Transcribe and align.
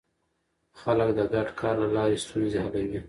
خلک 0.79 1.09
د 1.17 1.19
ګډ 1.33 1.47
کار 1.59 1.75
له 1.83 1.87
لارې 1.95 2.21
ستونزې 2.25 2.59
حلوي 2.65 2.99